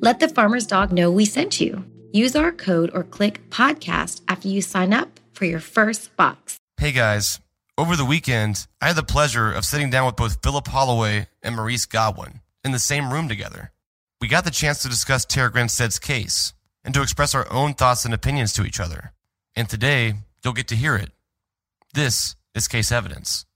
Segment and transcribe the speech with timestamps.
[0.00, 1.84] Let the farmer's dog know we sent you.
[2.12, 6.56] Use our code or click podcast after you sign up for your first box.
[6.76, 7.40] Hey guys,
[7.76, 11.56] over the weekend, I had the pleasure of sitting down with both Philip Holloway and
[11.56, 13.72] Maurice Godwin in the same room together.
[14.20, 16.52] We got the chance to discuss Tara Grinstead's case
[16.84, 19.12] and to express our own thoughts and opinions to each other.
[19.56, 20.14] And today,
[20.44, 21.10] you'll get to hear it.
[21.92, 23.46] This is case evidence.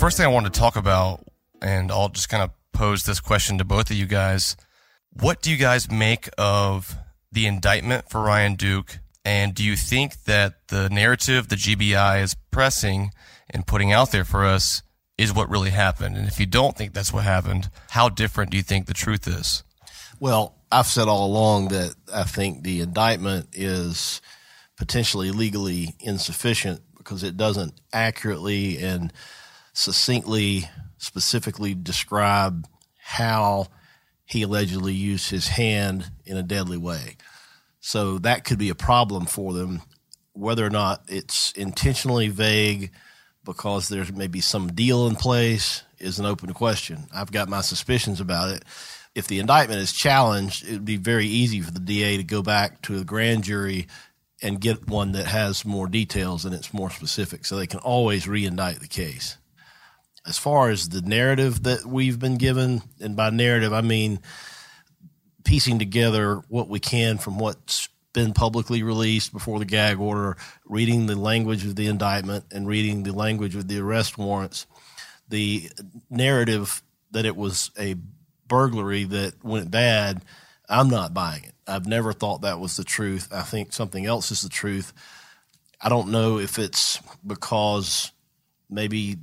[0.00, 1.26] First thing I wanted to talk about,
[1.60, 4.56] and I'll just kind of pose this question to both of you guys.
[5.12, 6.96] What do you guys make of
[7.30, 8.98] the indictment for Ryan Duke?
[9.26, 13.10] And do you think that the narrative the GBI is pressing
[13.50, 14.82] and putting out there for us
[15.18, 16.16] is what really happened?
[16.16, 19.28] And if you don't think that's what happened, how different do you think the truth
[19.28, 19.64] is?
[20.18, 24.22] Well, I've said all along that I think the indictment is
[24.78, 29.12] potentially legally insufficient because it doesn't accurately and
[29.72, 30.68] succinctly,
[30.98, 32.66] specifically describe
[32.98, 33.66] how
[34.24, 37.16] he allegedly used his hand in a deadly way.
[37.80, 39.82] So that could be a problem for them.
[40.32, 42.92] Whether or not it's intentionally vague
[43.44, 47.08] because there's maybe some deal in place is an open question.
[47.12, 48.64] I've got my suspicions about it.
[49.14, 52.42] If the indictment is challenged, it would be very easy for the DA to go
[52.42, 53.88] back to the grand jury
[54.42, 57.44] and get one that has more details and it's more specific.
[57.44, 59.36] So they can always re indict the case.
[60.26, 64.20] As far as the narrative that we've been given, and by narrative, I mean
[65.44, 70.36] piecing together what we can from what's been publicly released before the gag order,
[70.66, 74.66] reading the language of the indictment and reading the language of the arrest warrants,
[75.28, 75.70] the
[76.10, 76.82] narrative
[77.12, 77.94] that it was a
[78.46, 80.22] burglary that went bad,
[80.68, 81.54] I'm not buying it.
[81.66, 83.28] I've never thought that was the truth.
[83.32, 84.92] I think something else is the truth.
[85.80, 88.12] I don't know if it's because
[88.68, 89.16] maybe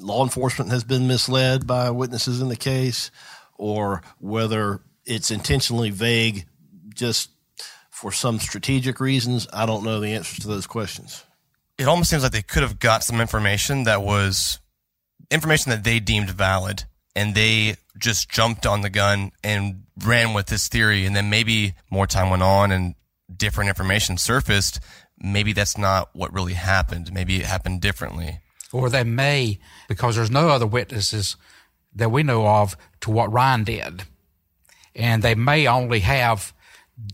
[0.00, 3.10] law enforcement has been misled by witnesses in the case
[3.56, 6.46] or whether it's intentionally vague
[6.94, 7.30] just
[7.90, 9.46] for some strategic reasons.
[9.52, 11.24] I don't know the answers to those questions.
[11.78, 14.58] It almost seems like they could have got some information that was
[15.30, 16.84] information that they deemed valid
[17.14, 21.74] and they just jumped on the gun and ran with this theory and then maybe
[21.90, 22.94] more time went on and
[23.34, 24.80] different information surfaced
[25.18, 28.40] maybe that's not what really happened maybe it happened differently
[28.72, 29.58] or they may,
[29.88, 31.36] because there's no other witnesses
[31.94, 34.02] that we know of to what Ryan did.
[34.94, 36.52] And they may only have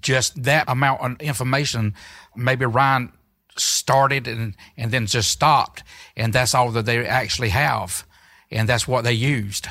[0.01, 1.95] just that amount of information.
[2.35, 3.13] Maybe Ryan
[3.57, 5.83] started and, and then just stopped.
[6.17, 8.07] And that's all that they actually have.
[8.51, 9.69] And that's what they used.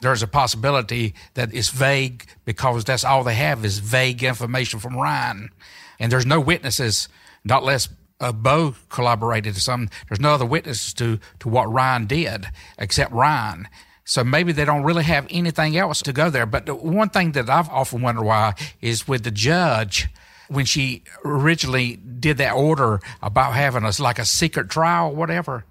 [0.00, 4.96] There's a possibility that it's vague because that's all they have is vague information from
[4.96, 5.50] Ryan.
[5.98, 7.08] And there's no witnesses,
[7.44, 7.88] not less
[8.20, 9.88] uh, Bo collaborated to some.
[10.08, 12.46] There's no other witnesses to to what Ryan did
[12.78, 13.68] except Ryan.
[14.04, 16.46] So maybe they don't really have anything else to go there.
[16.46, 20.08] But the one thing that I've often wondered why is with the judge
[20.48, 25.64] when she originally did that order about having us like a secret trial, whatever.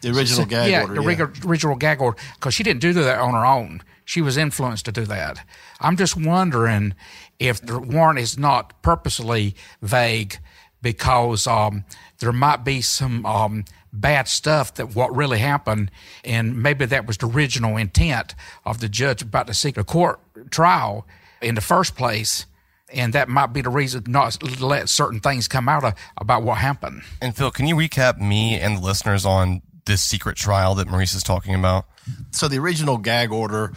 [0.00, 0.94] The original gag yeah, order.
[0.94, 1.08] the yeah.
[1.08, 3.82] rig- original gag order, because she didn't do that on her own.
[4.04, 5.44] She was influenced to do that.
[5.80, 6.94] I'm just wondering
[7.38, 10.38] if the warrant is not purposely vague
[10.82, 11.84] because um,
[12.18, 15.90] there might be some um, bad stuff that what really happened,
[16.24, 18.34] and maybe that was the original intent
[18.64, 20.20] of the judge about to seek a court
[20.50, 21.06] trial
[21.40, 22.46] in the first place.
[22.90, 26.42] And that might be the reason not to let certain things come out of, about
[26.42, 27.02] what happened.
[27.20, 31.12] and phil can you recap me and the listeners on this secret trial that maurice
[31.14, 31.84] is talking about
[32.30, 33.72] so the original gag order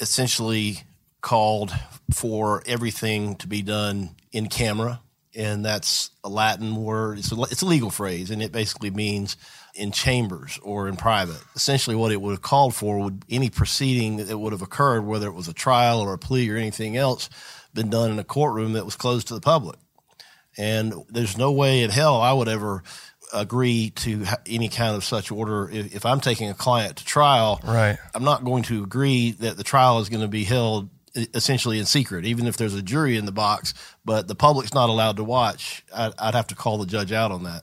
[0.00, 0.84] essentially
[1.20, 1.72] called
[2.12, 5.00] for everything to be done in camera
[5.34, 7.18] and that's a Latin word.
[7.18, 9.36] It's a, it's a legal phrase, and it basically means
[9.74, 11.42] in chambers or in private.
[11.56, 15.26] Essentially, what it would have called for would any proceeding that would have occurred, whether
[15.26, 17.28] it was a trial or a plea or anything else,
[17.72, 19.78] been done in a courtroom that was closed to the public.
[20.56, 22.84] And there's no way in hell I would ever
[23.32, 25.68] agree to any kind of such order.
[25.68, 27.98] If, if, I'm taking a client to trial, right.
[28.14, 31.86] I'm not going to agree that the trial is going to be held essentially in
[31.86, 33.74] secret, even if there's a jury in the box,
[34.04, 35.84] but the public's not allowed to watch.
[35.94, 37.62] I'd, I'd have to call the judge out on that.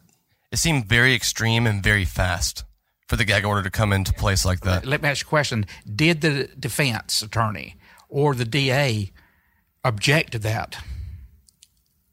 [0.51, 2.63] It seemed very extreme and very fast
[3.07, 4.85] for the gag order to come into place like that.
[4.85, 5.65] Let me ask you a question.
[5.93, 7.75] Did the defense attorney
[8.09, 9.11] or the DA
[9.83, 10.77] object to that?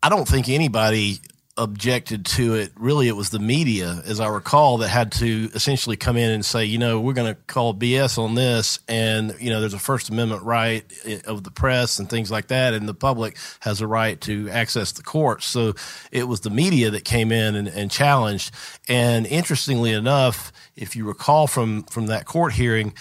[0.02, 1.20] I don't think anybody
[1.58, 2.72] objected to it.
[2.76, 6.44] Really, it was the media, as I recall, that had to essentially come in and
[6.44, 9.78] say, you know, we're going to call BS on this, and you know, there's a
[9.78, 13.80] First Amendment right eh, of the press and things like that, and the public has
[13.80, 15.46] a right to access the courts.
[15.46, 15.74] So
[16.12, 18.54] it was the media that came in and, and challenged.
[18.88, 22.94] And interestingly enough, if you recall from from that court hearing.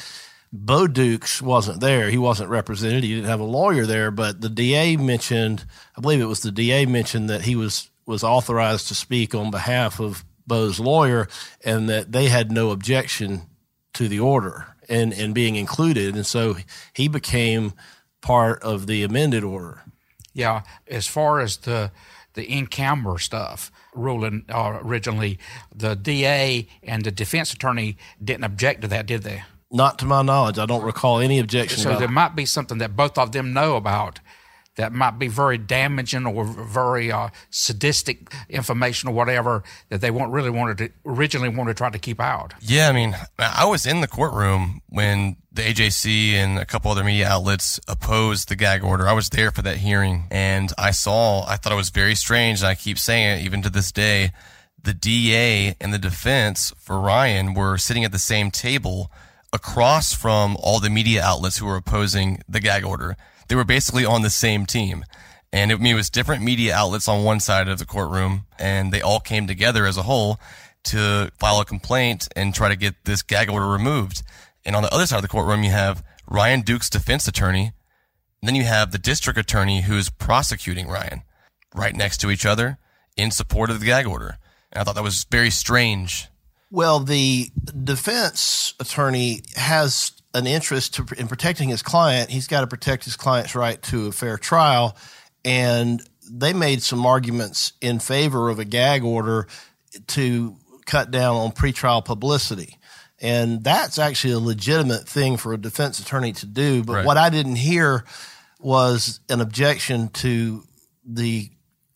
[0.53, 2.09] Bo Dukes wasn't there.
[2.09, 3.03] He wasn't represented.
[3.03, 5.65] He didn't have a lawyer there, but the DA mentioned,
[5.97, 9.51] I believe it was the DA mentioned that he was was authorized to speak on
[9.51, 11.27] behalf of Bo's lawyer
[11.63, 13.43] and that they had no objection
[13.93, 16.15] to the order and, and being included.
[16.15, 16.55] And so
[16.93, 17.73] he became
[18.21, 19.81] part of the amended order.
[20.33, 20.63] Yeah.
[20.87, 21.91] As far as the,
[22.33, 25.37] the in camera stuff ruling uh, originally,
[25.75, 29.43] the DA and the defense attorney didn't object to that, did they?
[29.69, 30.57] Not to my knowledge.
[30.57, 31.79] I don't recall any objection.
[31.79, 34.21] So there might be something that both of them know about
[34.77, 40.31] that might be very damaging or very uh, sadistic information or whatever that they want
[40.31, 42.53] really wanted to originally wanted to try to keep out.
[42.61, 47.03] Yeah, I mean, I was in the courtroom when the AJC and a couple other
[47.03, 49.07] media outlets opposed the gag order.
[49.07, 52.61] I was there for that hearing and I saw, I thought it was very strange.
[52.61, 54.31] And I keep saying it even to this day.
[54.81, 59.11] The DA and the defense for Ryan were sitting at the same table
[59.51, 64.05] across from all the media outlets who were opposing the gag order they were basically
[64.05, 65.05] on the same team.
[65.51, 68.45] And it, I mean, it was different media outlets on one side of the courtroom,
[68.59, 70.39] and they all came together as a whole
[70.85, 74.23] to file a complaint and try to get this gag order removed.
[74.65, 77.71] And on the other side of the courtroom, you have Ryan Duke's defense attorney.
[78.41, 81.23] Then you have the district attorney who's prosecuting Ryan
[81.73, 82.77] right next to each other
[83.15, 84.37] in support of the gag order.
[84.71, 86.27] And I thought that was very strange.
[86.69, 87.49] Well, the
[87.83, 93.15] defense attorney has an interest to, in protecting his client, he's got to protect his
[93.15, 94.95] client's right to a fair trial.
[95.43, 99.47] And they made some arguments in favor of a gag order
[100.07, 100.55] to
[100.85, 102.77] cut down on pretrial publicity.
[103.19, 106.83] And that's actually a legitimate thing for a defense attorney to do.
[106.83, 107.05] But right.
[107.05, 108.05] what I didn't hear
[108.59, 110.63] was an objection to
[111.03, 111.49] the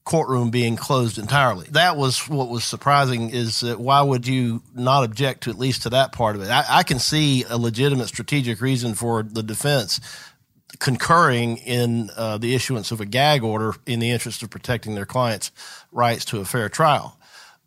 [0.03, 1.67] courtroom being closed entirely.
[1.71, 5.83] That was what was surprising is that why would you not object to at least
[5.83, 6.49] to that part of it?
[6.49, 9.99] I, I can see a legitimate strategic reason for the defense
[10.79, 15.05] concurring in uh, the issuance of a gag order in the interest of protecting their
[15.05, 15.51] clients'
[15.91, 17.17] rights to a fair trial.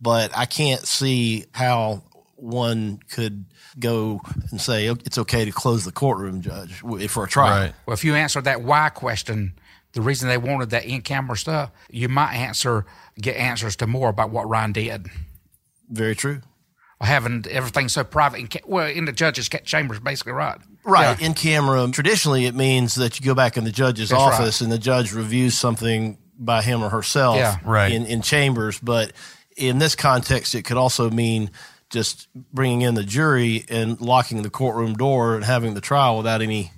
[0.01, 2.03] But I can't see how
[2.37, 3.45] one could
[3.79, 4.21] go
[4.51, 7.67] and say it's okay to close the courtroom, judge, for a trial.
[7.67, 7.75] Right.
[7.87, 9.55] Well, if you answer that why question
[9.95, 12.85] the reason they wanted that in camera stuff, you might answer
[13.21, 15.07] get answers to more about what Ryan did.
[15.89, 16.43] Very true.
[17.01, 20.59] Having everything so private, in, well, in the judge's chambers, basically, right?
[20.85, 21.19] Right.
[21.19, 21.27] Yeah.
[21.27, 24.65] In camera, traditionally, it means that you go back in the judge's That's office right.
[24.65, 27.59] and the judge reviews something by him or herself yeah.
[27.65, 27.93] right.
[27.93, 28.79] in, in chambers.
[28.81, 29.13] But
[29.57, 31.51] in this context, it could also mean
[31.91, 36.43] just bringing in the jury and locking the courtroom door and having the trial without
[36.43, 36.73] any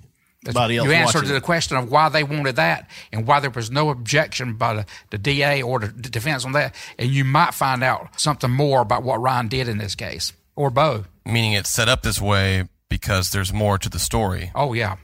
[0.45, 3.71] Anybody else you answered the question of why they wanted that and why there was
[3.71, 7.83] no objection by the, the DA or the defense on that, and you might find
[7.83, 11.05] out something more about what Ryan did in this case or Bo.
[11.25, 14.51] Meaning it's set up this way because there's more to the story.
[14.53, 14.97] Oh yeah.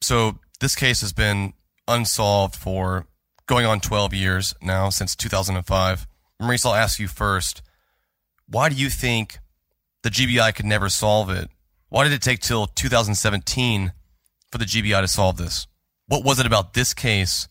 [0.00, 1.54] So this case has been
[1.88, 3.06] unsolved for
[3.46, 6.06] going on 12 years now since 2005.
[6.40, 7.62] Maurice, I'll ask you first.
[8.46, 9.38] Why do you think
[10.02, 11.48] the GBI could never solve it?
[11.88, 13.92] Why did it take till 2017
[14.54, 15.66] for the GBI to solve this?
[16.06, 17.48] What was it about this case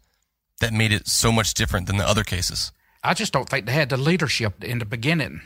[0.62, 2.72] that made it so much different than the other cases?
[3.04, 5.42] I just don't think they had the leadership in the beginning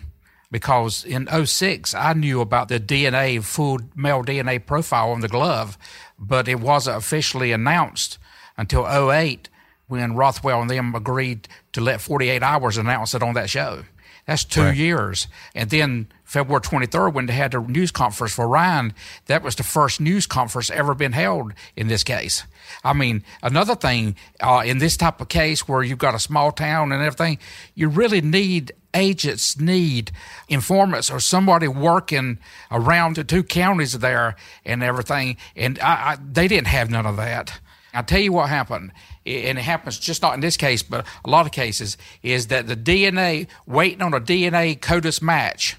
[0.52, 5.80] because in 06, I knew about the DNA, full male DNA profile on the glove,
[6.20, 8.20] but it wasn't officially announced
[8.56, 9.50] until 08
[9.88, 13.86] when Rothwell and them agreed to let 48 Hours announce it on that show.
[14.28, 14.76] That's two Right.
[14.78, 15.28] years.
[15.56, 18.94] And then February 23rd, when they had the news conference for Ryan,
[19.28, 22.44] that was the first news conference ever been held in this case.
[22.84, 26.52] I mean, another thing uh, in this type of case where you've got a small
[26.52, 27.40] town and everything,
[27.76, 30.12] you really need agents, need
[30.50, 32.40] informants or somebody working
[32.72, 35.38] around the two counties there and everything.
[35.56, 37.58] And I, I, they didn't have none of that.
[37.94, 38.92] I'll tell you what happened,
[39.26, 42.68] and it happens just not in this case, but a lot of cases, is that
[42.68, 45.78] the DNA, waiting on a DNA CODIS match,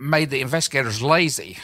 [0.00, 1.58] made the investigators lazy.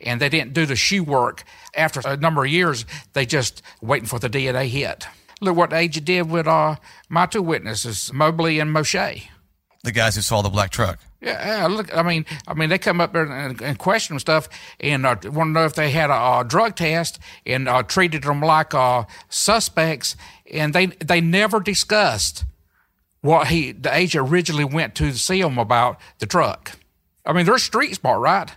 [0.00, 1.44] And they didn't do the shoe work.
[1.74, 5.06] After a number of years, they just waiting for the DNA hit.
[5.40, 6.76] Look what the agent did with uh,
[7.08, 9.28] my two witnesses, Mobley and Moshe.
[9.82, 10.98] The guys who saw the black truck.
[11.22, 11.94] Yeah, look.
[11.94, 15.48] I mean, I mean, they come up there and, and question stuff, and uh, want
[15.48, 19.04] to know if they had a, uh drug test, and uh, treated them like uh,
[19.28, 20.16] suspects,
[20.50, 22.44] and they they never discussed
[23.20, 26.78] what he the agent originally went to see them about the truck.
[27.30, 28.50] I mean, they're street smart, right?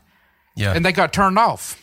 [0.56, 0.74] Yeah.
[0.74, 1.82] and they got turned off.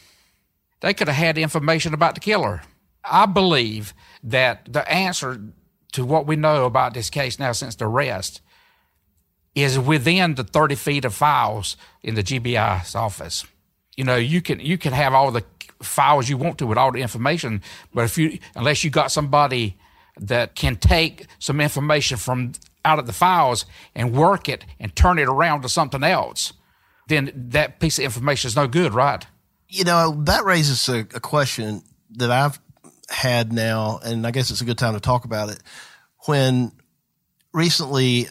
[0.81, 2.63] They could have had information about the killer.
[3.05, 5.41] I believe that the answer
[5.93, 8.41] to what we know about this case now since the arrest
[9.55, 13.45] is within the 30 feet of files in the GBI's office.
[13.97, 15.45] You know, you can you can have all the
[15.83, 19.77] files you want to with all the information, but if you unless you got somebody
[20.17, 22.53] that can take some information from
[22.85, 26.53] out of the files and work it and turn it around to something else,
[27.11, 29.27] then that piece of information is no good, right?
[29.69, 32.59] You know, that raises a, a question that I've
[33.09, 35.59] had now, and I guess it's a good time to talk about it.
[36.27, 36.73] When
[37.53, 38.29] recently,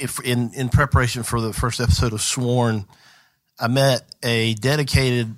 [0.00, 2.86] if in, in preparation for the first episode of Sworn,
[3.58, 5.34] I met a dedicated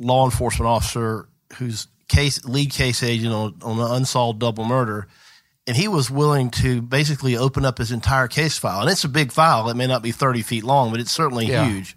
[0.00, 5.08] law enforcement officer who's case lead case agent on, on an unsolved double murder.
[5.68, 8.80] And he was willing to basically open up his entire case file.
[8.80, 9.68] And it's a big file.
[9.68, 11.68] It may not be 30 feet long, but it's certainly Yeah.
[11.68, 11.96] huge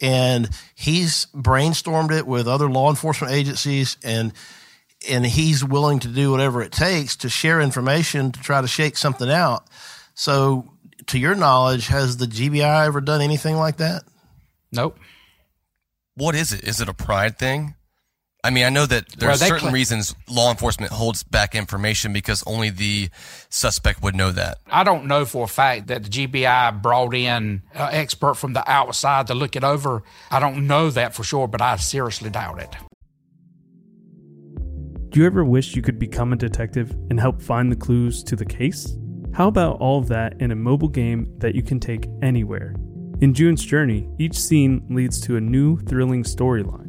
[0.00, 4.32] and he's brainstormed it with other law enforcement agencies and
[5.08, 8.96] and he's willing to do whatever it takes to share information to try to shake
[8.96, 9.64] something out.
[10.14, 10.72] So
[11.06, 14.02] to your knowledge, has the GBI ever done anything like that?
[14.72, 14.98] Nope.
[16.14, 16.62] What is it?
[16.64, 17.74] Is it a pride thing?
[18.44, 21.54] I mean, I know that there Well, are certain cla- reasons law enforcement holds back
[21.54, 23.08] information because only the
[23.48, 24.58] suspect would know that.
[24.66, 28.68] I don't know for a fact that the GBI brought in an expert from the
[28.68, 30.02] outside to look it over.
[30.30, 32.70] I don't know that for sure, but I seriously doubt it.
[35.10, 38.34] Do you ever wish you could become a detective and help find the clues to
[38.34, 38.96] the case?
[39.34, 42.74] How about all of that in a mobile game that you can take anywhere?
[43.20, 46.88] In June's Journey, each scene leads to a new, thrilling storyline.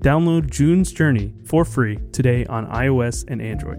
[0.00, 3.78] Download June's Journey for free today on iOS and Android.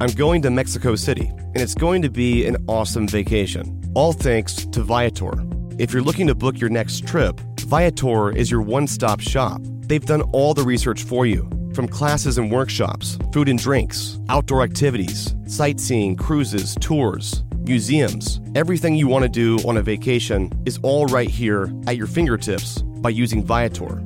[0.00, 3.82] I'm going to Mexico City, and it's going to be an awesome vacation.
[3.94, 5.32] All thanks to Viator.
[5.78, 9.60] If you're looking to book your next trip, Viator is your one stop shop.
[9.80, 14.62] They've done all the research for you from classes and workshops, food and drinks, outdoor
[14.62, 18.40] activities, sightseeing, cruises, tours, museums.
[18.54, 22.82] Everything you want to do on a vacation is all right here at your fingertips
[22.82, 24.02] by using Viator.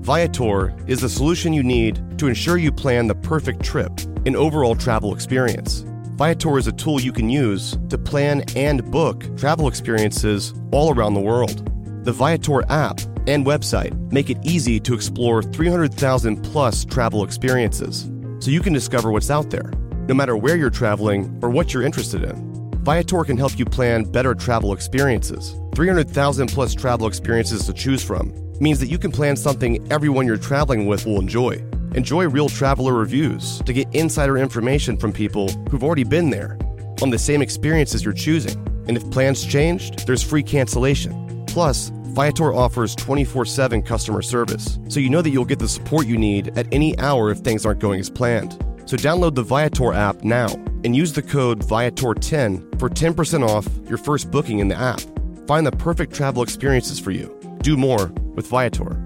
[0.00, 3.92] Viator is the solution you need to ensure you plan the perfect trip
[4.26, 5.84] and overall travel experience.
[6.16, 11.14] Viator is a tool you can use to plan and book travel experiences all around
[11.14, 11.64] the world.
[12.04, 18.10] The Viator app and website make it easy to explore 300,000 plus travel experiences
[18.40, 19.70] so you can discover what's out there,
[20.08, 22.47] no matter where you're traveling or what you're interested in.
[22.88, 25.54] Viator can help you plan better travel experiences.
[25.74, 30.38] 300,000 plus travel experiences to choose from means that you can plan something everyone you're
[30.38, 31.62] traveling with will enjoy.
[31.94, 36.56] Enjoy real traveler reviews to get insider information from people who've already been there
[37.02, 38.56] on the same experiences you're choosing.
[38.88, 41.44] And if plans changed, there's free cancellation.
[41.46, 46.06] Plus, Viator offers 24 7 customer service, so you know that you'll get the support
[46.06, 48.52] you need at any hour if things aren't going as planned.
[48.86, 50.48] So download the Viator app now
[50.88, 55.02] and use the code Viator10 for 10% off your first booking in the app.
[55.46, 57.38] Find the perfect travel experiences for you.
[57.58, 58.96] Do more with Viator.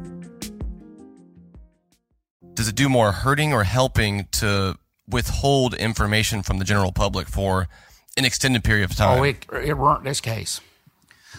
[2.55, 4.77] Does it do more hurting or helping to
[5.09, 7.67] withhold information from the general public for
[8.17, 9.19] an extended period of time?
[9.19, 10.61] Oh, it, it weren't this case.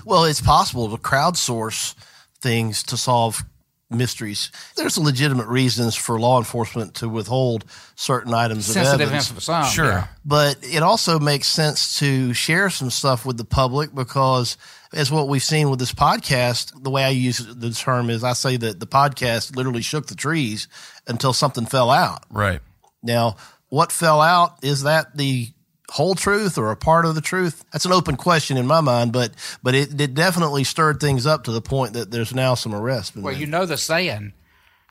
[0.03, 1.95] Well, it's possible to crowdsource
[2.41, 3.45] things to solve
[3.89, 4.51] mysteries.
[4.75, 9.29] There's legitimate reasons for law enforcement to withhold certain items Sensitive of evidence.
[9.29, 9.39] info.
[9.41, 9.85] Some, Sure.
[9.85, 10.07] yeah.
[10.25, 14.57] But it also makes sense to share some stuff with the public because,
[14.93, 18.33] as what we've seen with this podcast, the way I use the term is I
[18.33, 20.67] say that the podcast literally shook the trees
[21.07, 22.23] until something fell out.
[22.31, 22.61] Right.
[23.03, 23.35] Now,
[23.69, 25.52] what fell out is that the
[25.89, 27.65] whole truth or a part of the truth?
[27.71, 31.43] That's an open question in my mind, but but it, it definitely stirred things up
[31.45, 33.15] to the point that there's now some arrests.
[33.15, 33.39] Well, made.
[33.39, 34.33] you know the saying.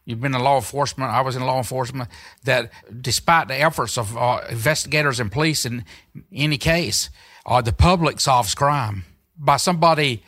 [0.05, 1.13] You've been in law enforcement.
[1.13, 2.09] I was in law enforcement.
[2.45, 5.85] That despite the efforts of uh, investigators and police in
[6.33, 7.09] any case,
[7.47, 9.05] uh, the public solves crime
[9.39, 10.25] by somebody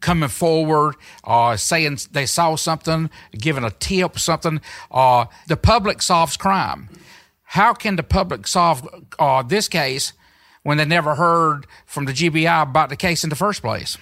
[0.00, 4.60] coming forward, uh, saying they saw something, giving a tip, something.
[4.90, 6.88] Uh, the public solves crime.
[7.54, 10.12] How can the public solve uh, this case
[10.64, 13.96] when they never heard from the GBI about the case in the first place?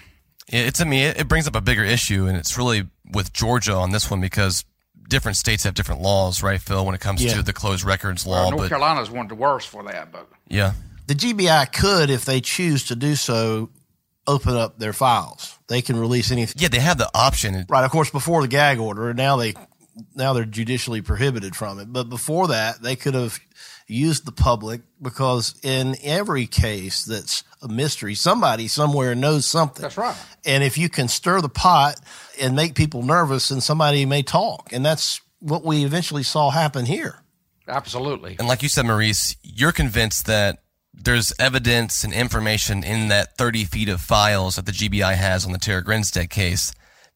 [0.48, 3.74] It's, I mean, it, it brings up a bigger issue, and it's really with Georgia
[3.74, 4.64] on this one because
[5.06, 7.34] different states have different laws, right, Phil, when it comes Yeah.
[7.34, 8.48] to the closed records law.
[8.48, 10.72] North but Carolina's one of the worst for that, but yeah,
[11.06, 13.68] the GBI could, if they choose to do so,
[14.26, 15.58] open up their files.
[15.68, 16.54] They can release anything.
[16.56, 17.66] yeah, they have the option.
[17.68, 19.52] Right, of course, before the gag order, and now they
[20.14, 21.92] now they're judicially prohibited from it.
[21.92, 23.38] But before that, they could have
[23.86, 29.82] used the public because in every case that's a mystery, somebody somewhere knows something.
[29.82, 30.16] That's right.
[30.44, 32.00] And if you can stir the pot
[32.40, 36.86] and make people nervous, then somebody may talk, and that's what we eventually saw happen
[36.86, 37.22] here.
[37.68, 38.36] absolutely.
[38.38, 40.58] And like you said, Maurice, you're convinced that
[40.94, 45.52] there's evidence and information in that 30 feet of files that the GBI has on
[45.52, 46.72] the Tara Grinstead case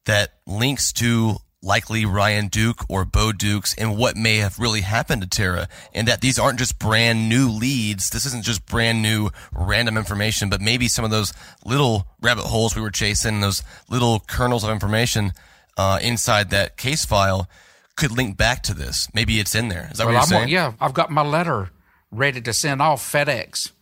[0.06, 5.22] that links to likely Ryan Duke or Bo Dukes and what may have really happened
[5.22, 5.68] to Tara.
[5.92, 8.10] And that these aren't just brand new leads.
[8.10, 11.32] This isn't just brand new random information, but maybe some of those
[11.64, 15.32] little rabbit holes we were chasing, those little kernels of information
[15.76, 17.48] uh, inside that case file
[17.96, 19.08] could link back to this.
[19.12, 19.88] Maybe it's in there.
[19.90, 20.48] Is that Well, what I'm you're saying?
[20.50, 21.70] yeah, I've got my letter
[22.12, 23.72] ready to send off FedEx,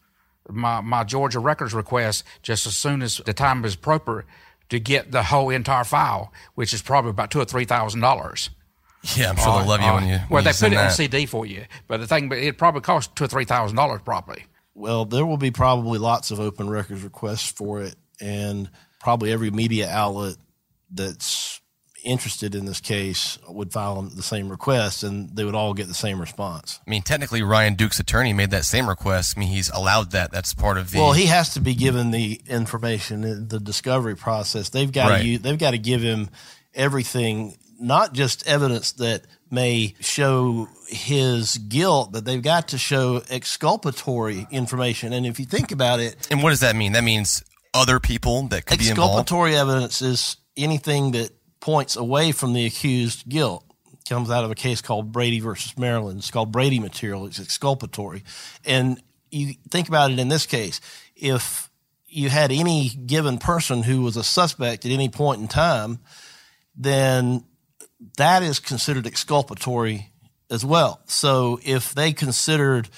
[0.49, 4.27] my my Georgia records request, just as soon as the time is appropriate
[4.71, 8.51] to get the whole entire file, which is probably about two or three thousand dollars.
[9.17, 10.15] Yeah, I'm sure they'll love you when you.
[10.15, 10.93] Well, when they you put send it on that.
[10.93, 14.01] CD for you, but the thing, but it probably costs two or three thousand dollars,
[14.05, 14.45] probably.
[14.75, 19.51] Well, there will be probably lots of open records requests for it, and probably every
[19.51, 20.37] media outlet
[20.91, 21.61] that's
[22.05, 25.95] interested in this case would file the same request, and they would all get the
[25.95, 26.81] same response.
[26.87, 29.35] I mean, technically, Ryan Duke's attorney made that same request.
[29.37, 30.31] I mean, he's allowed that.
[30.31, 30.99] That's part of the.
[30.99, 34.69] Well, he has to be given the information in the discovery process.
[34.69, 35.19] They've got Right.
[35.23, 36.29] to use, they've got to give him
[36.75, 44.47] everything, not just evidence that may show his guilt, but they've got to show exculpatory
[44.51, 45.13] information.
[45.13, 46.93] And if you think about it, and what does that mean?
[46.93, 49.21] That means other people that could be involved.
[49.21, 51.31] exculpatory evidence is anything that
[51.65, 53.65] points away from the accused guilt.
[54.07, 56.19] Comes out of a case called Brady versus Maryland.
[56.19, 57.25] It's called Brady material.
[57.25, 58.23] It's exculpatory.
[58.67, 60.83] And you think about it in this case,
[61.17, 61.71] if
[62.07, 66.01] you had any given person who was a suspect at any point in time,
[66.77, 67.47] then
[68.19, 70.13] that is considered exculpatory
[70.51, 71.01] as well.
[71.07, 72.91] So if they considered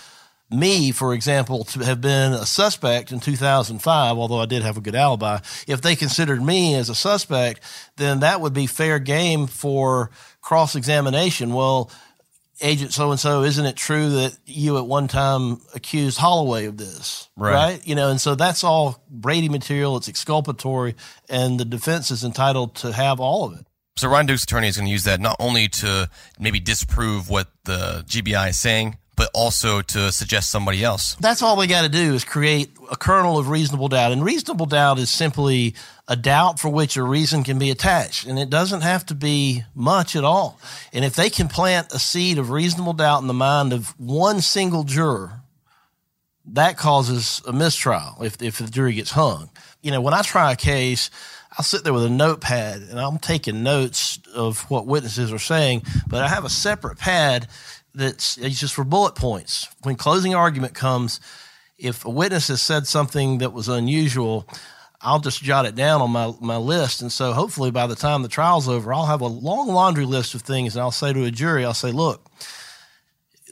[0.51, 4.81] me, for example, to have been a suspect in 2005, although I did have a
[4.81, 7.61] good alibi, if they considered me as a suspect,
[7.97, 11.53] then that would be fair game for cross examination.
[11.53, 11.91] Well,
[12.63, 16.79] Agent so and so, isn't it true that you at one time accused Holloway of
[16.79, 17.29] this?
[17.37, 17.87] Right.
[17.87, 19.99] You know, and so that's all Brady material.
[19.99, 20.95] It's exculpatory,
[21.29, 23.67] and the defense is entitled to have all of it.
[23.99, 27.49] So Ryan Duke's attorney is going to use that not only to maybe disprove what
[27.65, 31.17] the GBI is saying, but also to suggest somebody else.
[31.21, 34.13] That's all they got to do is create a kernel of reasonable doubt.
[34.13, 35.75] And reasonable doubt is simply
[36.07, 38.27] a doubt for which a reason can be attached.
[38.27, 40.61] And it doesn't have to be much at all.
[40.93, 44.41] And if they can plant a seed of reasonable doubt in the mind of one
[44.41, 45.41] single juror,
[46.53, 49.51] that causes a mistrial if, if the jury gets hung.
[49.83, 51.11] You know, when I try a case,
[51.59, 55.83] I'll sit there with a notepad and I'm taking notes of what witnesses are saying,
[56.07, 57.49] but I have a separate pad
[57.97, 59.69] that's it's just for bullet points.
[59.83, 61.19] When closing argument comes,
[61.79, 64.47] if a witness has said something that was unusual,
[65.01, 67.01] I'll just jot it down on my, my list.
[67.01, 70.35] And so hopefully by the time the trial's over, I'll have a long laundry list
[70.35, 72.25] of things and I'll say to a jury, I'll say, look,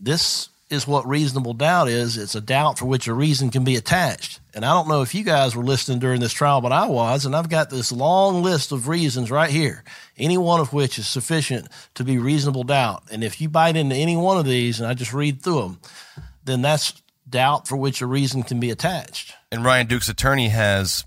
[0.00, 2.18] this is what reasonable doubt is.
[2.18, 4.40] It's a doubt for which a reason can be attached.
[4.52, 7.24] And I don't know if you guys were listening during this trial, but I was.
[7.24, 9.84] And I've got this long list of reasons right here,
[10.18, 13.04] any one of which is sufficient to be reasonable doubt.
[13.10, 15.80] And if you bite into any one of these and I just read through them,
[16.44, 19.32] then that's doubt for which a reason can be attached.
[19.50, 21.04] And Ryan Duke's attorney has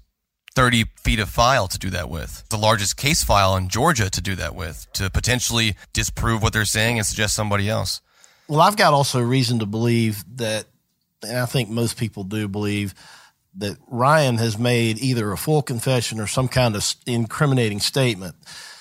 [0.55, 4.21] 30 feet of file to do that with, the largest case file in Georgia to
[4.21, 8.01] do that with, to potentially disprove what they're saying and suggest somebody else.
[8.47, 10.65] Well, I've got also reason to believe that,
[11.21, 12.93] and I think most people do believe
[13.55, 18.35] that Ryan has made either a full confession or some kind of incriminating statement.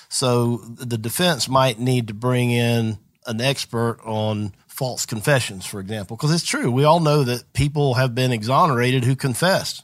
[0.09, 6.15] So the defense might need to bring in an expert on false confessions, for example,
[6.15, 6.71] because it's true.
[6.71, 9.83] We all know that people have been exonerated who confessed.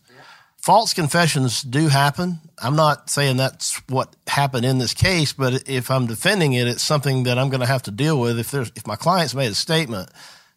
[0.64, 2.40] False confessions do happen.
[2.58, 6.82] I'm not saying that's what happened in this case, but if I'm defending it, it's
[6.82, 8.40] something that I'm going to have to deal with.
[8.40, 10.10] If there's, if my client's made a statement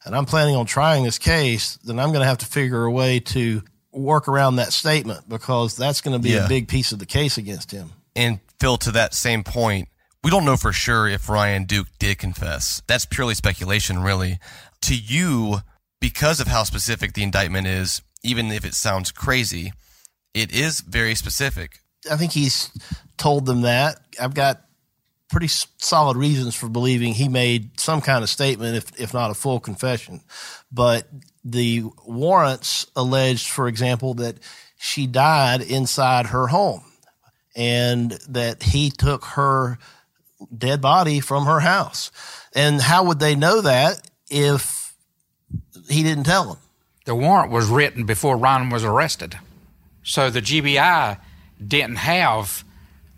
[0.04, 2.90] and I'm planning on trying this case, then I'm going to have to figure a
[2.92, 6.44] way to work around that statement because that's going to be Yeah.
[6.44, 7.90] a big piece of the case against him.
[8.14, 9.88] And Phil, to that same point,
[10.22, 12.80] we don't know for sure if Ryan Duke did confess.
[12.86, 14.38] That's purely speculation, really.
[14.82, 15.62] To you,
[16.00, 19.72] because of how specific the indictment is, even if it sounds crazy,
[20.36, 21.80] it is very specific.
[22.10, 22.70] I think he's
[23.16, 23.98] told them that.
[24.20, 24.60] I've got
[25.30, 29.34] pretty solid reasons for believing he made some kind of statement, if if not a
[29.34, 30.20] full confession.
[30.70, 31.08] But
[31.42, 34.36] the warrants alleged, for example, that
[34.78, 36.84] she died inside her home,
[37.56, 39.78] and that he took her
[40.56, 42.10] dead body from her house.
[42.54, 44.94] And how would they know that if
[45.88, 46.58] he didn't tell them?
[47.06, 49.38] The warrant was written before Ron was arrested.
[50.06, 51.18] So the GBI
[51.66, 52.64] didn't have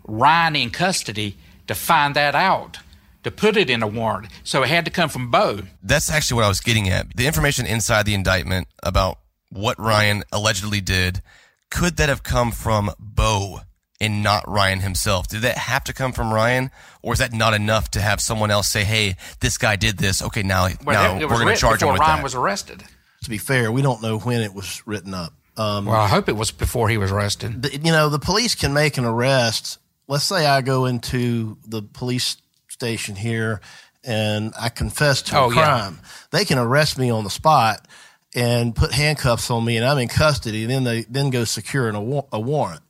[0.05, 2.79] Ryan in custody to find that out,
[3.23, 4.31] to put it in a warrant.
[4.43, 5.61] So it had to come from Bo.
[5.83, 7.15] That's actually what I was getting at.
[7.15, 9.19] The information inside the indictment about
[9.51, 11.21] what Ryan allegedly did,
[11.69, 13.61] could that have come from Bo
[14.01, 15.27] and not Ryan himself?
[15.27, 16.71] Did that have to come from Ryan,
[17.03, 20.23] or is that not enough to have someone else say, "Hey, this guy did this.
[20.23, 22.23] Okay, now, Well, now it, it we're going to charge him before with Ryan that."
[22.23, 22.83] was arrested.
[23.23, 25.33] To be fair, we don't know when it was written up.
[25.59, 27.61] Um, Well, I hope it was before he was arrested.
[27.63, 29.77] the, you know, the police can make an arrest.
[30.07, 32.37] Let's say I go into the police
[32.69, 33.59] station here
[34.05, 35.61] and I confess to Oh, a yeah.
[35.61, 35.99] crime.
[36.31, 37.85] They can arrest me on the spot
[38.33, 40.61] and put handcuffs on me, and I'm in custody.
[40.63, 41.97] And then they then go secure a,
[42.31, 42.81] a warrant.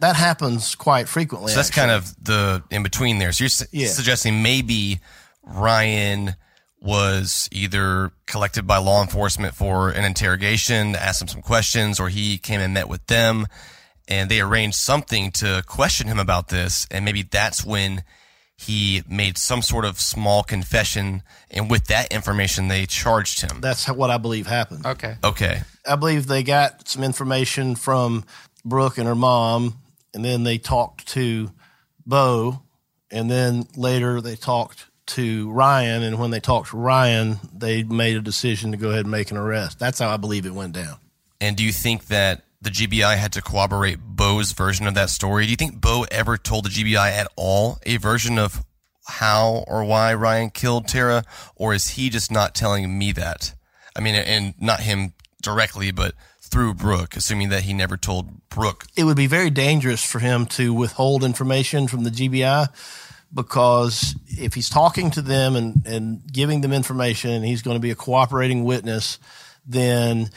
[0.00, 1.50] That happens quite frequently.
[1.52, 3.30] So that's kind of the in between there.
[3.32, 3.88] So you're su- Yeah.
[3.88, 5.00] suggesting maybe
[5.44, 6.34] Ryan
[6.80, 12.08] was either collected by law enforcement for an interrogation, to ask him some questions, or
[12.08, 13.46] he came and met with them
[14.08, 16.86] and they arranged something to question him about this.
[16.90, 18.04] And maybe that's when
[18.56, 21.22] he made some sort of small confession.
[21.50, 23.60] And with that information, they charged him.
[23.60, 24.86] that's what I believe happened.
[24.86, 25.16] Okay.
[25.22, 25.62] Okay.
[25.86, 28.24] I believe they got some information from
[28.64, 29.78] Brooke and her mom,
[30.14, 31.52] and then they talked to
[32.06, 32.62] Bo,
[33.10, 36.02] and then later they talked to Ryan.
[36.02, 39.30] And when they talked to Ryan, they made a decision to go ahead and make
[39.30, 39.78] an arrest.
[39.78, 40.96] That's how I believe it went down.
[41.40, 45.44] And do you think that the GBI had to corroborate Bo's version of that story?
[45.44, 48.64] Do you think Bo ever told the GBI at all a version of
[49.06, 51.24] how or why Ryan killed Tara?
[51.54, 53.54] Or is he just not telling me that?
[53.94, 58.86] I mean, and not him directly, but through Brooke, assuming that he never told Brooke.
[58.96, 62.68] It would be very dangerous for him to withhold information from the GBI
[63.36, 67.80] because if he's talking to them and, and giving them information and he's going to
[67.80, 69.20] be a cooperating witness,
[69.66, 70.30] then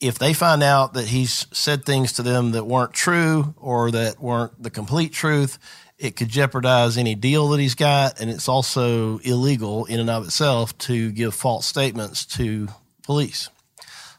[0.00, 4.20] if they find out that he's said things to them that weren't true or that
[4.20, 5.58] weren't the complete truth,
[5.98, 8.20] it could jeopardize any deal that he's got.
[8.20, 12.68] And it's also illegal in and of itself to give false statements to
[13.02, 13.50] police.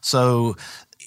[0.00, 0.56] So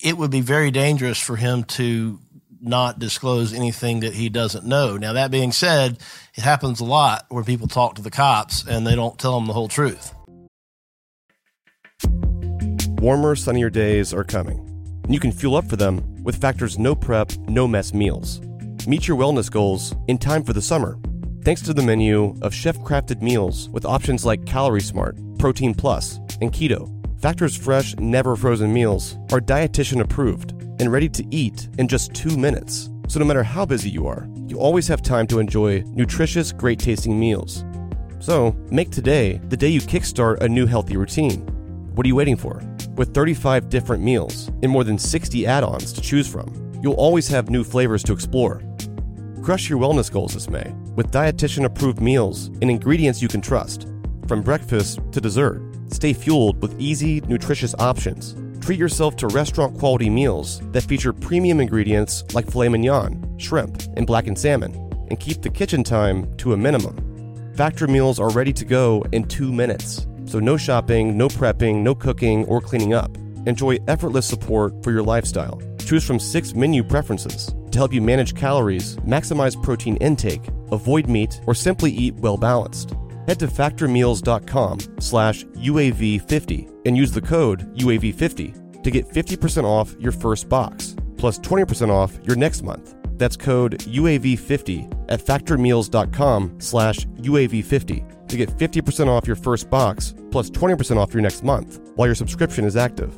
[0.03, 2.19] it would be very dangerous for him to
[2.61, 4.97] not disclose anything that he doesn't know.
[4.97, 5.97] Now, that being said,
[6.35, 9.47] it happens a lot where people talk to the cops and they don't tell them
[9.47, 10.13] the whole truth.
[13.01, 14.59] Warmer, sunnier days are coming,
[15.03, 18.41] and you can fuel up for them with Factor's no prep, no mess meals.
[18.87, 20.97] Meet your wellness goals in time for the summer.
[21.43, 26.17] Thanks to the menu of chef crafted meals with options like Calorie Smart, Protein Plus,
[26.41, 26.93] and Keto.
[27.21, 32.37] Factor's fresh, never frozen meals are dietitian approved and ready to eat in just two
[32.37, 32.89] minutes.
[33.07, 36.79] So no matter how busy you are, you always have time to enjoy nutritious, great
[36.79, 37.65] tasting meals.
[38.19, 41.41] So make today the day you kickstart a new healthy routine.
[41.95, 42.61] What are you waiting for?
[42.95, 47.27] With 35 different meals and more than 60 add ons to choose from, you'll always
[47.27, 48.61] have new flavors to explore.
[49.41, 53.87] Crush your wellness goals this May with dietitian approved meals and ingredients you can trust.
[54.27, 58.35] From breakfast to dessert, stay fueled with easy, nutritious options.
[58.69, 64.05] Treat yourself to restaurant quality meals that feature premium ingredients like filet mignon, shrimp, and
[64.05, 64.71] blackened salmon,
[65.09, 66.95] and keep the kitchen time to a minimum.
[67.55, 71.95] Factor meals are ready to go in two minutes, so no shopping, no prepping, no
[71.95, 73.17] cooking, or cleaning up.
[73.47, 75.59] Enjoy effortless support for your lifestyle.
[75.83, 81.41] Choose from six menu preferences to help you manage calories, maximize protein intake, avoid meat,
[81.47, 82.93] or simply eat well balanced.
[83.29, 90.11] Head to factormeals.com slash UAV50 and use the code UAV50 to get 50% off your
[90.11, 92.95] first box, plus 20% off your next month.
[93.19, 100.49] That's code UAV50 at factormeals.com slash UAV50 to get 50% off your first box, plus
[100.49, 103.13] 20% off your next month while your subscription is active.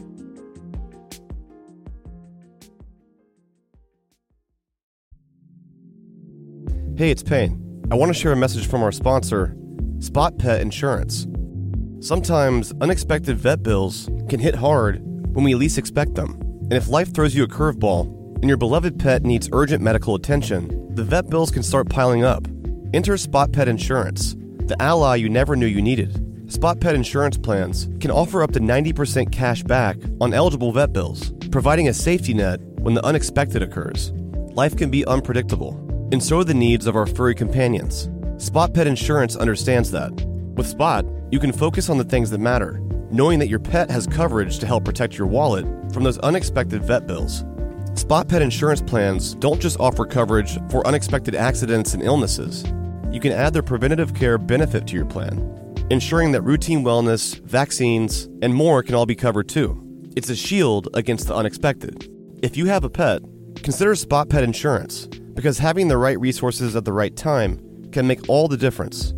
[6.98, 7.86] Hey, it's Payne.
[7.90, 9.56] I want to share a message from our sponsor,
[10.02, 11.28] Spot Pet Insurance.
[12.00, 15.00] Sometimes unexpected vet bills can hit hard
[15.36, 16.32] when we least expect them.
[16.42, 20.96] And if life throws you a curveball and your beloved pet needs urgent medical attention,
[20.96, 22.48] the vet bills can start piling up.
[22.96, 24.36] Enter Spot Pet Insurance,
[24.66, 26.52] the ally you never knew you needed.
[26.52, 31.32] Spot Pet insurance plans can offer up to 90% cash back on eligible vet bills,
[31.52, 34.12] providing a safety net when the unexpected occurs.
[34.56, 35.78] Life can be unpredictable,
[36.12, 38.10] and so are the needs of our furry companions.
[38.42, 40.12] Spot Pet Insurance understands that.
[40.56, 44.08] With Spot, you can focus on the things that matter, knowing that your pet has
[44.08, 47.46] coverage to help protect your wallet from those unexpected vet bills.
[47.94, 52.64] Spot Pet insurance plans don't just offer coverage for unexpected accidents and illnesses.
[53.12, 58.28] You can add their preventative care benefit to your plan, ensuring that routine wellness, vaccines,
[58.42, 59.80] and more can all be covered too.
[60.16, 62.12] It's a shield against the unexpected.
[62.42, 63.22] If you have a pet,
[63.58, 68.30] consider Spot Pet Insurance because having the right resources at the right time can make
[68.30, 69.14] all the difference.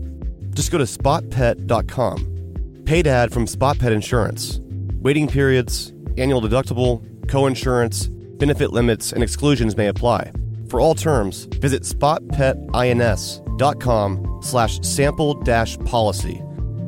[0.53, 2.83] Just go to spotpet.com.
[2.85, 4.59] Paid ad from Spot Pet Insurance.
[5.01, 10.31] Waiting periods, annual deductible, co-insurance, benefit limits, and exclusions may apply.
[10.69, 16.41] For all terms, visit spotpetins.com slash sample dash policy.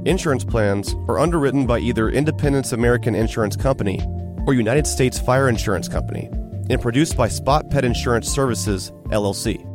[0.05, 3.99] Insurance plans are underwritten by either Independence American Insurance Company
[4.45, 6.29] or United States Fire Insurance Company
[6.69, 9.74] and produced by Spot Pet Insurance Services, LLC.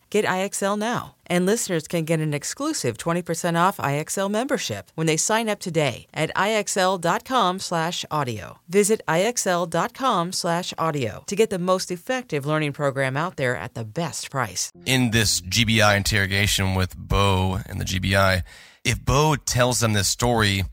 [0.11, 1.15] Get IXL now.
[1.25, 6.07] And listeners can get an exclusive 20% off IXL membership when they sign up today
[6.13, 8.59] at IXL.com/audio.
[8.67, 14.69] Visit IXL.com/audio to get the most effective learning program out there at the best price.
[14.85, 18.43] in this GBI interrogation with Bo and the GBI,
[18.83, 20.65] if Bo tells them this story,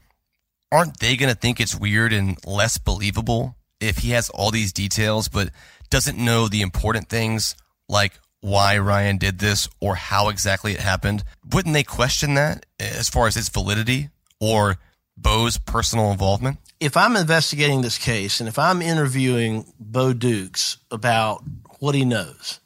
[0.72, 4.72] aren't they going to think it's weird and less believable if he has all these
[4.72, 5.51] details but
[5.90, 7.55] doesn't know the important things
[7.88, 11.24] like why Ryan did this or how exactly it happened?
[11.53, 14.77] Wouldn't they question that as far as its validity or
[15.16, 16.59] Bo's personal involvement?
[16.81, 21.42] if I'm investigating this case and if I'm interviewing Bo Dukes about
[21.81, 22.61] what he knows,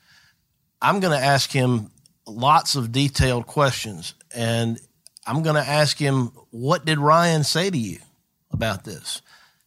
[0.81, 1.91] I'm going to ask him
[2.27, 4.15] lots of detailed questions.
[4.35, 4.79] And
[5.27, 7.99] I'm going to ask him, what did Ryan say to you
[8.51, 9.23] about this?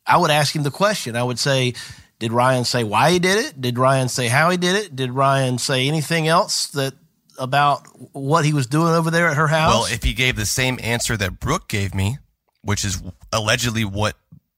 [0.05, 1.15] I would ask him the question.
[1.15, 1.73] I would say,
[2.19, 3.59] did Ryan say why he did it?
[3.59, 4.95] Did Ryan say how he did it?
[4.95, 6.93] Did Ryan say anything else that
[7.37, 9.73] about what he was doing over there at her house?
[9.73, 12.17] Well, if he gave the same answer that Brooke gave me,
[12.61, 14.15] which is allegedly what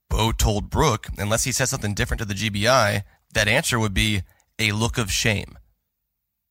[0.10, 4.22] Bo told Brooke, unless he said something different to the GBI, that answer would be
[4.60, 5.58] a look of shame.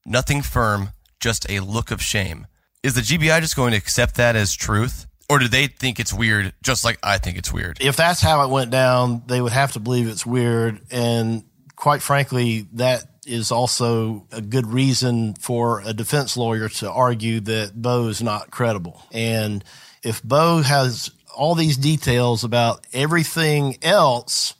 [0.04, 0.90] Nothing firm,
[1.20, 2.46] just a look of shame.
[2.82, 5.06] Is the GBI just going to accept that as truth?
[5.28, 7.78] Or do they think it's weird just like I think it's weird?
[7.80, 10.80] If that's how it went down, they would have to believe it's weird.
[10.90, 17.40] And quite frankly, that is also a good reason for a defense lawyer to argue
[17.40, 19.02] that Bo is not credible.
[19.12, 19.64] And
[20.02, 24.54] if Bo has all these details about everything else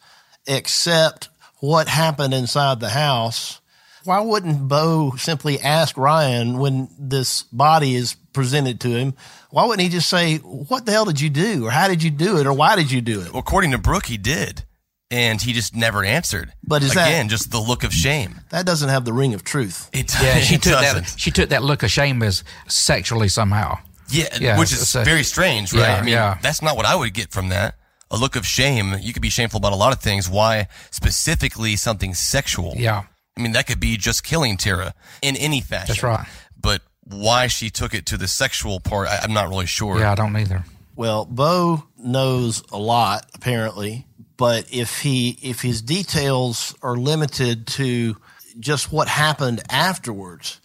[0.46, 1.28] except
[1.60, 3.60] what happened inside the house,
[4.06, 9.14] why wouldn't Bo simply ask Ryan when this body is presented to him?
[9.50, 11.66] Why wouldn't he just say, What the hell did you do?
[11.66, 12.46] Or how did you do it?
[12.46, 13.32] Or why did you do it?
[13.32, 14.64] Well, according to Brooke, he did.
[15.10, 16.52] And he just never answered.
[16.66, 18.40] But is that- again just the look of shame?
[18.50, 19.88] That doesn't have the ring of truth.
[19.92, 21.04] It, Yeah, she it took doesn't.
[21.06, 21.14] that.
[21.20, 23.78] She took that look of shame as sexually somehow.
[24.10, 25.80] Yeah, Yeah, which is a- very strange, right?
[25.80, 26.38] Yeah, I mean, yeah.
[26.42, 27.76] that's not what I would get from that.
[28.10, 28.96] A look of shame.
[29.00, 30.28] You could be shameful about a lot of things.
[30.28, 32.74] Why specifically something sexual?
[32.76, 33.02] Yeah,
[33.36, 35.88] I mean, that could be just killing Tara in any fashion.
[35.88, 36.26] That's right.
[36.60, 39.98] But why she took it to the sexual part, I, I'm not really sure.
[39.98, 40.12] yeah.
[40.12, 40.64] I don't either.
[40.96, 44.06] Well, Bo knows a lot apparently,
[44.38, 48.16] but if he if his details are limited to
[48.58, 50.60] just what happened afterwards,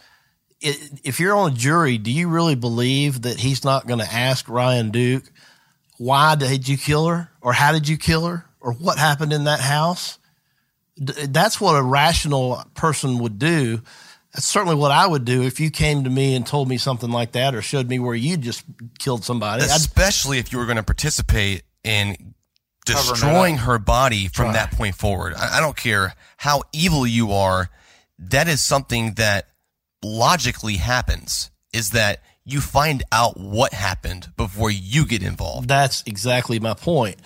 [0.62, 4.10] it, if you're on a jury, do you really believe that he's not going to
[4.10, 5.24] ask Ryan Duke
[5.98, 9.44] why did you kill her or how did you kill her or what happened in
[9.44, 10.18] that house?
[11.02, 13.82] D- That's what a rational person would do.
[14.32, 17.10] That's certainly what I would do if you came to me and told me something
[17.10, 18.64] like that or showed me where you just
[18.98, 19.62] killed somebody.
[19.62, 22.34] I'd Especially if you were going to participate in
[22.86, 24.54] destroying her body from Right.
[24.54, 25.34] that point forward.
[25.34, 27.68] I, I don't care how evil you are.
[28.18, 29.48] That is something that
[30.02, 31.50] logically happens.
[31.72, 35.68] Is that you find out what happened before you get involved.
[35.68, 37.16] That's exactly my point.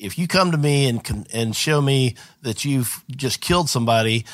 [0.00, 4.24] If you come to me and can, and show me that you've just killed somebody,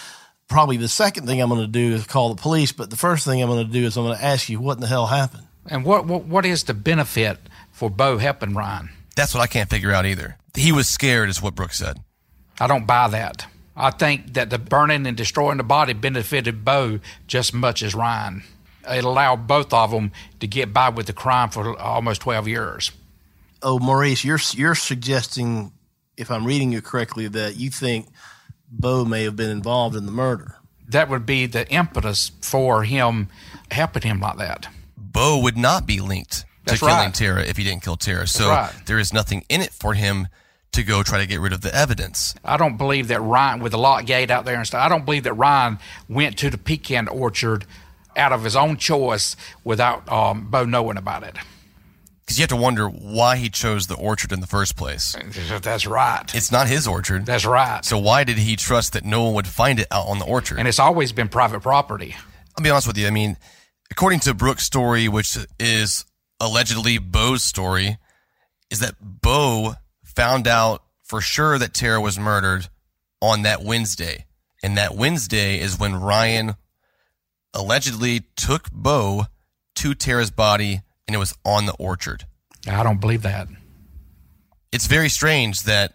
[0.48, 2.70] probably the second thing I'm going to do is call the police.
[2.72, 4.76] But the first thing I'm going to do is I'm going to ask you what
[4.76, 5.42] in the hell happened.
[5.68, 7.38] And what what what is the benefit
[7.72, 8.90] for Bo helping Ryan?
[9.16, 10.36] That's what I can't figure out either.
[10.54, 11.98] He was scared, is what Brooks said.
[12.60, 13.46] I don't buy that.
[13.76, 17.94] I think that the burning and destroying the body benefited Bo just as much as
[17.94, 18.44] Ryan.
[18.88, 22.92] It allowed both of them to get by with the crime for almost 12 years.
[23.62, 25.72] Oh, Maurice, you're you're suggesting,
[26.16, 28.06] if I'm reading you correctly, that you think
[28.70, 30.56] Bo may have been involved in the murder.
[30.88, 33.28] That would be the impetus for him
[33.70, 34.68] helping him like that.
[34.96, 37.14] Bo would not be linked to That's killing right.
[37.14, 38.26] Tara if he didn't kill Tara.
[38.26, 38.72] So right.
[38.86, 40.28] there is nothing in it for him
[40.72, 42.34] to go try to get rid of the evidence.
[42.44, 45.04] I don't believe that Ryan, with the lock gate out there and stuff, I don't
[45.04, 47.64] believe that Ryan went to the pecan orchard
[48.14, 51.36] out of his own choice without um, Bo knowing about it.
[52.26, 55.14] Because you have to wonder why he chose the orchard in the first place.
[55.62, 56.34] That's right.
[56.34, 57.24] It's not his orchard.
[57.24, 57.84] That's right.
[57.84, 60.58] So why did he trust that no one would find it out on the orchard?
[60.58, 62.16] and it's always been private property.
[62.58, 63.06] I'll be honest with you.
[63.06, 63.36] I mean,
[63.92, 66.04] according to Brooke's story, which is
[66.40, 67.98] allegedly Bo's story,
[68.70, 72.66] is that Bo found out for sure that Tara was murdered
[73.22, 74.24] on that Wednesday.
[74.64, 76.56] And that Wednesday is when Ryan
[77.54, 79.26] allegedly took Bo
[79.76, 82.24] to Tara's body and it was on the orchard.
[82.68, 83.48] I don't believe that.
[84.72, 85.94] It's very strange that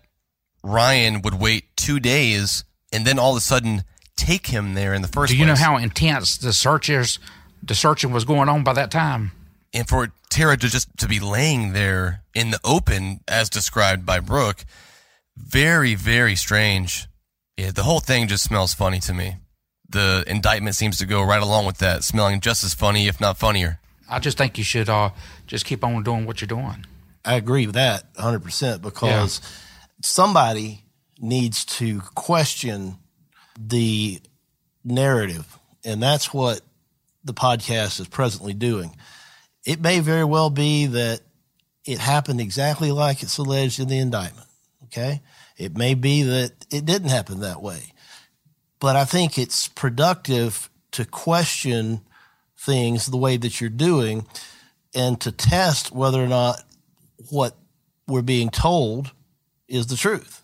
[0.64, 3.84] Ryan would wait two days and then all of a sudden
[4.16, 5.40] take him there in the first Do place.
[5.40, 7.20] you know how intense the searchers,
[7.64, 9.32] the searching was going on by that time?
[9.74, 14.20] and for Tara to just to be laying there in the open as described by
[14.20, 14.66] Brooke,
[15.38, 17.08] very very strange.
[17.58, 19.38] Yeah, the whole thing just smells funny to me.
[19.88, 23.38] The indictment seems to go right along with that, smelling just as funny, if not
[23.38, 23.80] funnier.
[24.12, 25.12] I just think you should uh,
[25.48, 26.86] just keep on doing what you're doing.
[27.24, 29.42] I agree with that 100% because
[30.04, 30.84] somebody
[31.20, 32.98] needs to question
[33.58, 34.20] the
[34.84, 35.58] narrative.
[35.86, 36.62] And that's what
[37.24, 38.96] the podcast is presently doing.
[39.66, 41.22] It may very well be that
[41.86, 44.48] it happened exactly like it's alleged in the indictment.
[44.86, 45.22] Okay.
[45.58, 47.94] It may be that it didn't happen that way.
[48.80, 52.02] But I think it's productive to question
[52.62, 54.26] things the way that you're doing
[54.94, 56.64] and to test whether or not
[57.30, 57.58] what
[58.08, 59.12] we're being told
[59.68, 60.44] is the truth.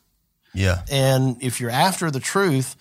[0.53, 2.75] Yeah, And if you're after the truth,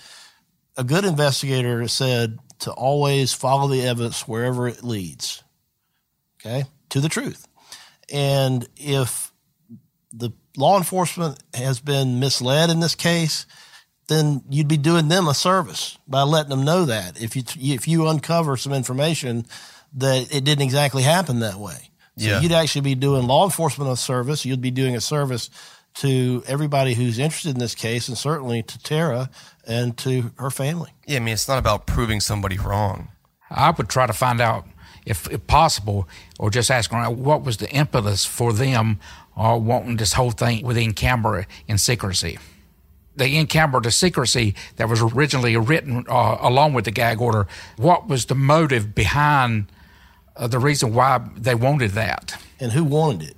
[0.77, 5.43] a good investigator has said to always follow the evidence wherever it leads,
[6.41, 7.47] okay, to the truth.
[8.11, 9.33] And if
[10.13, 13.45] the law enforcement has been misled in this case,
[14.09, 17.89] then you'd be doing them a service by letting them know that if you if
[17.89, 19.45] you uncover some information
[19.95, 21.91] that it didn't exactly happen that way.
[22.19, 22.41] So Yeah.
[22.41, 24.45] you'd actually be doing law enforcement a service.
[24.45, 25.51] You'd be doing a service
[25.95, 29.31] to everybody who's interested in this case, and certainly to Tara
[29.67, 30.91] and to her family.
[31.07, 31.17] yeah.
[31.17, 33.09] I mean, it's not about proving somebody wrong.
[33.51, 34.67] I would try to find out
[35.07, 36.09] if, if possible,
[36.39, 38.99] or just ask around what was the impetus for them
[39.37, 42.39] uh, wanting this whole thing with in camera in secrecy.
[43.17, 47.47] The in camera to secrecy that was originally written uh, along with the gag order.
[47.77, 49.73] What was the motive behind
[50.37, 52.37] uh, the reason why they wanted that?
[52.61, 53.37] And who wanted it?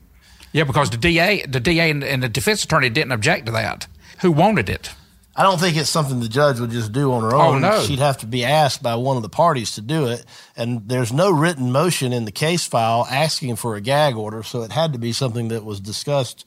[0.52, 3.86] Yeah, because the DA, the DA, and, and the defense attorney didn't object to that.
[4.20, 4.92] Who wanted it?
[5.36, 7.40] I don't think it's something the judge would just do on her own.
[7.40, 7.60] Oh, own.
[7.60, 7.82] no.
[7.84, 10.24] She'd have to be asked by one of the parties to do it.
[10.56, 14.62] And there's no written motion in the case file asking for a gag order, so
[14.62, 16.44] it had to be something that was discussed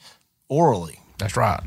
[0.49, 0.99] orally.
[1.17, 1.61] That's right.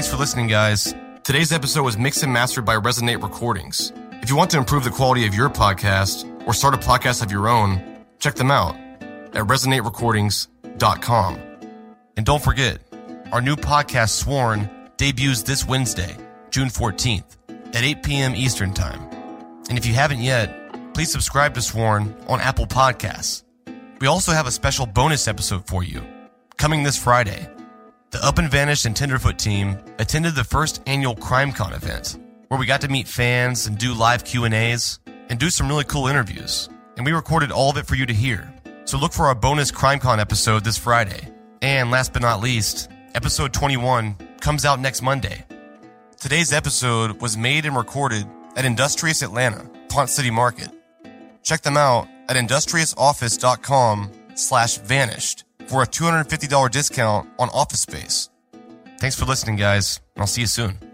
[0.00, 0.94] Thanks for listening, guys.
[1.24, 3.92] Today's episode was mixed and mastered by Resonate Recordings.
[4.22, 7.30] If you want to improve the quality of your podcast or start a podcast of
[7.30, 11.38] your own, check them out at resonaterecordings.com.
[12.16, 12.78] And don't forget,
[13.30, 16.16] our new podcast, Sworn, debuts this Wednesday,
[16.48, 17.36] June 14th
[17.74, 18.34] at 8 p.m.
[18.34, 19.02] Eastern Time.
[19.68, 23.42] And if you haven't yet, please subscribe to Sworn on Apple Podcasts.
[24.00, 26.02] We also have a special bonus episode for you
[26.56, 27.50] coming this Friday.
[28.10, 32.66] The Up and Vanished and Tenderfoot team attended the first annual CrimeCon event, where we
[32.66, 34.98] got to meet fans and do live Q&As
[35.28, 36.68] and do some really cool interviews.
[36.96, 38.52] And we recorded all of it for you to hear.
[38.84, 41.28] So look for our bonus CrimeCon episode this Friday.
[41.62, 45.44] And last but not least, episode 21 comes out next Monday.
[46.18, 50.70] Today's episode was made and recorded at Industrious Atlanta, Ponce City Market.
[51.44, 58.28] Check them out at industriousoffice.com slash vanished for a $250 discount on office space.
[58.98, 60.89] Thanks for listening, guys, and I'll see you soon.